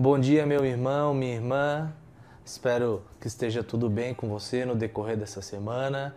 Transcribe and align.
Bom 0.00 0.16
dia, 0.16 0.46
meu 0.46 0.64
irmão, 0.64 1.12
minha 1.12 1.34
irmã. 1.34 1.92
Espero 2.44 3.02
que 3.20 3.26
esteja 3.26 3.64
tudo 3.64 3.90
bem 3.90 4.14
com 4.14 4.28
você 4.28 4.64
no 4.64 4.76
decorrer 4.76 5.16
dessa 5.16 5.42
semana. 5.42 6.14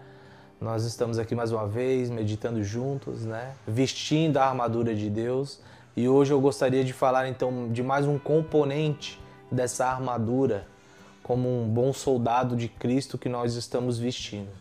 Nós 0.62 0.86
estamos 0.86 1.18
aqui 1.18 1.34
mais 1.34 1.52
uma 1.52 1.68
vez 1.68 2.08
meditando 2.12 2.64
juntos, 2.64 3.26
né? 3.26 3.56
Vestindo 3.66 4.38
a 4.38 4.46
armadura 4.46 4.94
de 4.94 5.10
Deus. 5.10 5.62
E 5.98 6.08
hoje 6.08 6.32
eu 6.32 6.40
gostaria 6.40 6.84
de 6.84 6.94
falar 6.94 7.28
então 7.28 7.70
de 7.72 7.82
mais 7.82 8.06
um 8.06 8.20
componente 8.20 9.20
dessa 9.52 9.88
armadura, 9.88 10.68
como 11.24 11.50
um 11.50 11.68
bom 11.68 11.92
soldado 11.92 12.56
de 12.56 12.68
Cristo 12.68 13.18
que 13.18 13.30
nós 13.30 13.56
estamos 13.56 13.98
vestindo. 13.98 14.52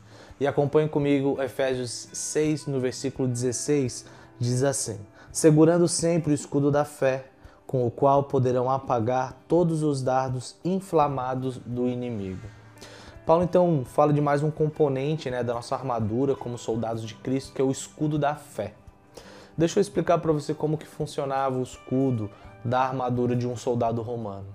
E 0.41 0.47
acompanhe 0.47 0.89
comigo 0.89 1.37
Efésios 1.43 2.09
6, 2.11 2.69
no 2.69 2.81
versículo 2.81 3.29
16, 3.29 4.07
diz 4.39 4.63
assim: 4.63 4.99
Segurando 5.31 5.87
sempre 5.87 6.33
o 6.33 6.35
escudo 6.35 6.71
da 6.71 6.87
fé, 6.87 7.27
com 7.71 7.87
o 7.87 7.91
qual 7.91 8.25
poderão 8.25 8.69
apagar 8.69 9.45
todos 9.47 9.85
os 9.85 10.03
dardos 10.03 10.57
inflamados 10.65 11.57
do 11.59 11.87
inimigo. 11.87 12.49
Paulo 13.25 13.45
então 13.45 13.85
fala 13.85 14.13
de 14.13 14.21
mais 14.21 14.43
um 14.43 14.51
componente 14.51 15.31
né, 15.31 15.45
da 15.45 15.55
nossa 15.55 15.77
armadura 15.77 16.35
como 16.35 16.59
soldados 16.59 17.05
de 17.07 17.15
Cristo, 17.15 17.53
que 17.53 17.63
é 17.63 17.65
o 17.65 17.71
escudo 17.71 18.19
da 18.19 18.35
fé. 18.35 18.75
Deixa 19.57 19.79
eu 19.79 19.83
explicar 19.83 20.19
para 20.19 20.33
você 20.33 20.53
como 20.53 20.77
que 20.77 20.85
funcionava 20.85 21.61
o 21.61 21.63
escudo 21.63 22.29
da 22.65 22.81
armadura 22.81 23.37
de 23.37 23.47
um 23.47 23.55
soldado 23.55 24.03
romano. 24.03 24.49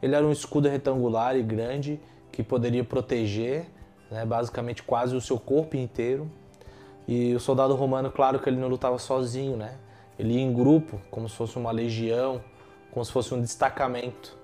Ele 0.00 0.14
era 0.14 0.24
um 0.24 0.32
escudo 0.32 0.66
retangular 0.66 1.36
e 1.36 1.42
grande 1.42 2.00
que 2.32 2.42
poderia 2.42 2.82
proteger 2.82 3.66
né, 4.10 4.24
basicamente 4.24 4.82
quase 4.82 5.14
o 5.14 5.20
seu 5.20 5.38
corpo 5.38 5.76
inteiro. 5.76 6.30
E 7.06 7.34
o 7.34 7.40
soldado 7.40 7.74
romano, 7.74 8.10
claro 8.10 8.38
que 8.38 8.48
ele 8.48 8.56
não 8.56 8.68
lutava 8.68 8.98
sozinho, 8.98 9.54
né? 9.54 9.76
Ele 10.18 10.32
ia 10.32 10.40
em 10.40 10.54
grupo, 10.54 10.98
como 11.10 11.28
se 11.28 11.36
fosse 11.36 11.58
uma 11.58 11.70
legião, 11.70 12.40
como 12.94 13.04
se 13.04 13.10
fosse 13.10 13.34
um 13.34 13.40
destacamento. 13.40 14.36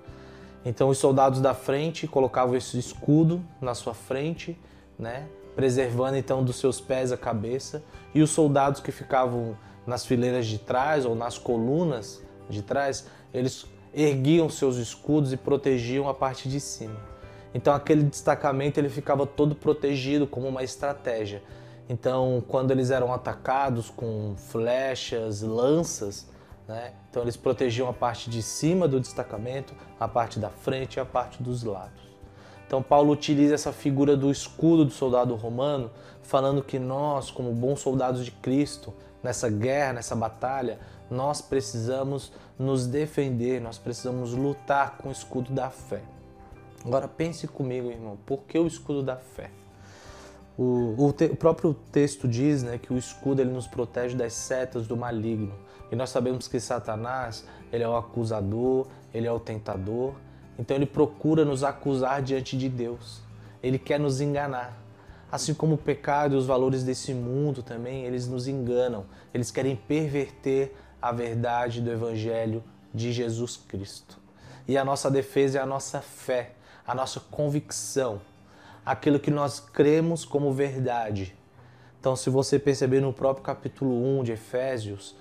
Então 0.64 0.88
os 0.88 0.98
soldados 0.98 1.40
da 1.40 1.54
frente 1.54 2.06
colocavam 2.06 2.56
esse 2.56 2.78
escudo 2.78 3.42
na 3.60 3.74
sua 3.74 3.94
frente, 3.94 4.58
né, 4.98 5.26
preservando 5.54 6.16
então 6.16 6.44
dos 6.44 6.56
seus 6.56 6.80
pés 6.80 7.12
a 7.12 7.16
cabeça, 7.16 7.82
e 8.12 8.20
os 8.20 8.30
soldados 8.30 8.80
que 8.80 8.90
ficavam 8.90 9.56
nas 9.86 10.04
fileiras 10.04 10.46
de 10.46 10.58
trás 10.58 11.06
ou 11.06 11.14
nas 11.14 11.38
colunas 11.38 12.20
de 12.50 12.60
trás, 12.60 13.06
eles 13.32 13.64
erguiam 13.94 14.50
seus 14.50 14.76
escudos 14.76 15.32
e 15.32 15.36
protegiam 15.36 16.08
a 16.08 16.14
parte 16.14 16.48
de 16.48 16.60
cima. 16.60 17.00
Então 17.54 17.72
aquele 17.72 18.02
destacamento 18.02 18.78
ele 18.78 18.88
ficava 18.88 19.24
todo 19.26 19.54
protegido 19.54 20.26
como 20.26 20.48
uma 20.48 20.62
estratégia. 20.62 21.42
Então 21.88 22.42
quando 22.46 22.72
eles 22.72 22.90
eram 22.90 23.12
atacados 23.12 23.88
com 23.90 24.34
flechas, 24.36 25.40
lanças, 25.40 26.28
né? 26.70 26.92
Então 27.10 27.22
eles 27.22 27.36
protegiam 27.36 27.88
a 27.88 27.92
parte 27.92 28.30
de 28.30 28.42
cima 28.42 28.86
do 28.86 29.00
destacamento, 29.00 29.74
a 29.98 30.06
parte 30.06 30.38
da 30.38 30.48
frente 30.48 30.96
e 30.96 31.00
a 31.00 31.04
parte 31.04 31.42
dos 31.42 31.64
lados. 31.64 32.00
Então 32.64 32.80
Paulo 32.80 33.12
utiliza 33.12 33.56
essa 33.56 33.72
figura 33.72 34.16
do 34.16 34.30
escudo 34.30 34.84
do 34.84 34.92
soldado 34.92 35.34
romano, 35.34 35.90
falando 36.22 36.62
que 36.62 36.78
nós, 36.78 37.28
como 37.28 37.52
bons 37.52 37.80
soldados 37.80 38.24
de 38.24 38.30
Cristo, 38.30 38.94
nessa 39.20 39.50
guerra, 39.50 39.94
nessa 39.94 40.14
batalha, 40.14 40.78
nós 41.10 41.42
precisamos 41.42 42.32
nos 42.56 42.86
defender, 42.86 43.60
nós 43.60 43.76
precisamos 43.76 44.32
lutar 44.32 44.96
com 44.98 45.08
o 45.08 45.12
escudo 45.12 45.52
da 45.52 45.70
fé. 45.70 46.02
Agora 46.84 47.08
pense 47.08 47.48
comigo, 47.48 47.90
irmão, 47.90 48.16
por 48.24 48.44
que 48.44 48.56
o 48.56 48.66
escudo 48.68 49.02
da 49.02 49.16
fé? 49.16 49.50
O, 50.62 51.06
o, 51.06 51.10
te, 51.10 51.24
o, 51.24 51.36
próprio 51.36 51.72
texto 51.90 52.28
diz 52.28 52.62
né, 52.62 52.76
que 52.76 52.92
o 52.92 52.98
escudo 52.98 53.40
ele 53.40 53.50
nos 53.50 53.66
protege 53.66 54.14
das 54.14 54.34
setas 54.34 54.86
do 54.86 54.94
maligno. 54.94 55.54
E 55.90 55.96
nós 55.96 56.10
sabemos 56.10 56.46
que 56.46 56.60
Satanás 56.60 57.46
ele 57.72 57.82
é 57.82 57.88
o 57.88 57.96
acusador, 57.96 58.86
ele 59.14 59.26
é 59.26 59.32
o 59.32 59.40
tentador. 59.40 60.12
Então 60.58 60.76
ele 60.76 60.84
procura 60.84 61.46
nos 61.46 61.64
acusar 61.64 62.20
diante 62.20 62.58
de 62.58 62.68
Deus. 62.68 63.22
Ele 63.62 63.78
quer 63.78 63.98
nos 63.98 64.20
enganar. 64.20 64.76
Assim 65.32 65.54
como 65.54 65.76
o 65.76 65.78
pecado 65.78 66.34
e 66.34 66.36
os 66.36 66.44
valores 66.44 66.84
desse 66.84 67.14
mundo 67.14 67.62
também, 67.62 68.04
eles 68.04 68.28
nos 68.28 68.46
enganam. 68.46 69.06
Eles 69.32 69.50
querem 69.50 69.74
perverter 69.74 70.76
a 71.00 71.10
verdade 71.10 71.80
do 71.80 71.90
Evangelho 71.90 72.62
de 72.92 73.12
Jesus 73.12 73.56
Cristo. 73.56 74.18
E 74.68 74.76
a 74.76 74.84
nossa 74.84 75.10
defesa 75.10 75.58
é 75.58 75.62
a 75.62 75.66
nossa 75.66 76.02
fé, 76.02 76.52
a 76.86 76.94
nossa 76.94 77.18
convicção 77.18 78.20
aquilo 78.84 79.20
que 79.20 79.30
nós 79.30 79.60
cremos 79.60 80.24
como 80.24 80.52
verdade. 80.52 81.36
Então, 81.98 82.16
se 82.16 82.30
você 82.30 82.58
perceber 82.58 83.00
no 83.00 83.12
próprio 83.12 83.44
capítulo 83.44 83.94
1 84.20 84.24
de 84.24 84.32
Efésios, 84.32 85.14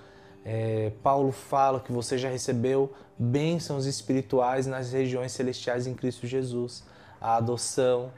é, 0.44 0.92
Paulo 1.02 1.30
fala 1.30 1.80
que 1.80 1.92
você 1.92 2.16
já 2.16 2.30
recebeu 2.30 2.92
bênçãos 3.18 3.84
espirituais 3.84 4.66
nas 4.66 4.92
regiões 4.92 5.32
celestiais 5.32 5.86
em 5.86 5.94
Cristo 5.94 6.26
Jesus. 6.26 6.84
A 7.20 7.36
adoção, 7.36 8.10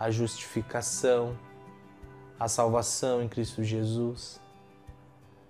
a 0.00 0.10
justificação, 0.10 1.36
a 2.40 2.48
salvação 2.48 3.22
em 3.22 3.28
Cristo 3.28 3.62
Jesus. 3.62 4.40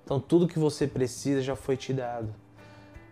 Então, 0.05 0.21
tudo 0.21 0.49
que 0.49 0.59
você 0.59 0.87
precisa 0.87 1.41
já 1.41 1.55
foi 1.55 1.77
te 1.77 1.93
dado. 1.93 2.35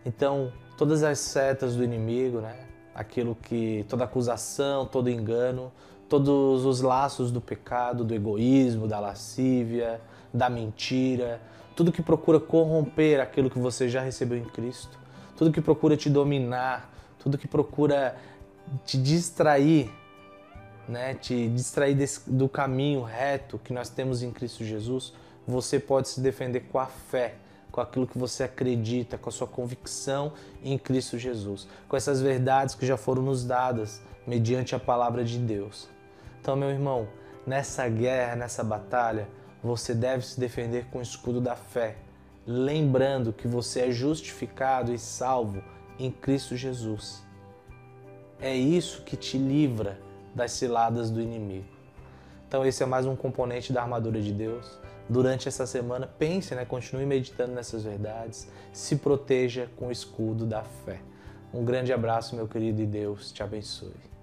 Então, 0.05 0.53
todas 0.77 1.03
as 1.03 1.19
setas 1.19 1.77
do 1.77 1.85
inimigo, 1.85 2.41
né? 2.41 2.67
Aquilo 2.95 3.35
que 3.35 3.85
toda 3.89 4.05
acusação, 4.05 4.87
todo 4.87 5.11
engano, 5.11 5.73
todos 6.09 6.65
os 6.65 6.81
laços 6.81 7.31
do 7.31 7.41
pecado, 7.41 8.05
do 8.05 8.15
egoísmo, 8.15 8.87
da 8.87 9.01
lascívia, 9.01 10.01
da 10.33 10.51
mentira, 10.51 11.41
tudo 11.75 11.93
que 11.93 12.03
procura 12.03 12.39
corromper 12.39 13.21
aquilo 13.21 13.51
que 13.51 13.59
você 13.59 13.89
já 13.89 14.01
recebeu 14.01 14.39
em 14.39 14.45
Cristo, 14.45 14.99
tudo 15.37 15.51
que 15.51 15.61
procura 15.61 15.97
te 15.97 16.09
dominar, 16.09 16.93
tudo 17.19 17.39
que 17.39 17.49
procura 17.49 18.17
te 18.85 18.97
distrair, 18.97 19.91
né, 20.89 21.15
te 21.15 21.49
distrair 21.49 21.95
desse, 21.95 22.29
do 22.31 22.49
caminho 22.49 23.03
reto 23.03 23.59
que 23.59 23.73
nós 23.73 23.89
temos 23.89 24.23
em 24.23 24.31
Cristo 24.31 24.65
Jesus, 24.65 25.13
você 25.47 25.79
pode 25.79 26.09
se 26.09 26.21
defender 26.21 26.61
com 26.71 26.79
a 26.79 26.87
fé, 26.87 27.35
com 27.75 27.81
aquilo 27.81 28.07
que 28.07 28.17
você 28.17 28.45
acredita, 28.45 29.19
com 29.19 29.29
a 29.29 29.33
sua 29.33 29.49
convicção 29.49 30.33
em 30.63 30.79
Cristo 30.79 31.19
Jesus, 31.19 31.67
com 31.89 31.97
essas 31.97 32.23
verdades 32.23 32.77
que 32.77 32.87
já 32.87 32.97
foram 32.97 33.21
nos 33.21 33.45
dadas 33.45 34.01
mediante 34.25 34.77
a 34.77 34.79
palavra 34.79 35.25
de 35.25 35.41
Deus. 35.41 35.89
Então, 36.41 36.55
meu 36.55 36.71
irmão, 36.71 37.09
nessa 37.45 37.89
guerra, 37.89 38.37
nessa 38.37 38.63
batalha, 38.63 39.27
você 39.61 39.93
deve 39.93 40.25
se 40.25 40.39
defender 40.39 40.87
com 40.93 41.01
o 41.01 41.03
escudo 41.03 41.41
da 41.41 41.57
fé, 41.57 41.97
lembrando 42.47 43.33
que 43.33 43.49
você 43.49 43.81
é 43.81 43.91
justificado 43.91 44.95
e 44.95 44.99
salvo 44.99 45.61
em 45.99 46.13
Cristo 46.13 46.57
Jesus. 46.57 47.25
É 48.39 48.55
isso 48.55 49.03
que 49.03 49.17
te 49.17 49.37
livra 49.37 49.99
das 50.33 50.53
ciladas 50.53 51.11
do 51.11 51.21
inimigo. 51.21 51.67
Então 52.47 52.65
esse 52.65 52.85
é 52.85 52.87
mais 52.87 53.05
um 53.05 53.17
componente 53.17 53.73
da 53.73 53.83
armadura 53.83 54.21
de 54.21 54.33
Deus. 54.33 54.79
Durante 55.09 55.49
essa 55.49 55.67
semana, 55.67 56.07
pense, 56.07 56.55
né, 56.55 56.65
continue 56.65 57.05
meditando 57.05 57.53
nessas 57.53 57.85
verdades, 57.85 58.49
se 58.73 58.97
proteja 58.97 59.69
com 59.77 59.89
o 59.89 59.93
escudo 59.93 60.47
da 60.47 60.63
fé. 60.63 61.01
Um 61.53 61.65
grande 61.65 61.93
abraço, 61.93 62.35
meu 62.35 62.49
querido, 62.49 62.81
e 62.81 62.87
Deus 62.87 63.31
te 63.31 63.43
abençoe. 63.43 64.14